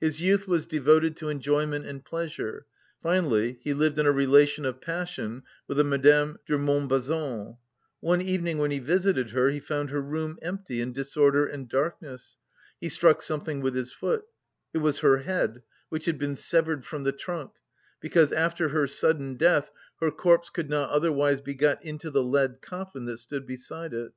His 0.00 0.20
youth 0.20 0.48
was 0.48 0.66
devoted 0.66 1.16
to 1.18 1.28
enjoyment 1.28 1.86
and 1.86 2.04
pleasure; 2.04 2.66
finally, 3.04 3.60
he 3.62 3.72
lived 3.72 4.00
in 4.00 4.06
a 4.06 4.10
relation 4.10 4.64
of 4.66 4.80
passion 4.80 5.44
with 5.68 5.78
a 5.78 5.84
Madame 5.84 6.38
de 6.44 6.58
Montbazon. 6.58 7.56
One 8.00 8.20
evening, 8.20 8.58
when 8.58 8.72
he 8.72 8.80
visited 8.80 9.30
her, 9.30 9.48
he 9.48 9.60
found 9.60 9.90
her 9.90 10.00
room 10.00 10.40
empty, 10.42 10.80
in 10.80 10.92
disorder 10.92 11.46
and 11.46 11.68
darkness. 11.68 12.36
He 12.80 12.88
struck 12.88 13.22
something 13.22 13.60
with 13.60 13.76
his 13.76 13.92
foot; 13.92 14.24
it 14.74 14.78
was 14.78 14.98
her 14.98 15.18
head, 15.18 15.62
which 15.88 16.06
had 16.06 16.18
been 16.18 16.34
severed 16.34 16.84
from 16.84 17.04
the 17.04 17.12
trunk, 17.12 17.52
because 18.00 18.32
after 18.32 18.70
her 18.70 18.88
sudden 18.88 19.36
death 19.36 19.70
her 20.00 20.10
corpse 20.10 20.50
could 20.50 20.68
not 20.68 20.90
otherwise 20.90 21.40
be 21.40 21.54
got 21.54 21.80
into 21.84 22.10
the 22.10 22.24
lead 22.24 22.58
coffin 22.60 23.04
that 23.04 23.18
stood 23.18 23.46
beside 23.46 23.94
it. 23.94 24.10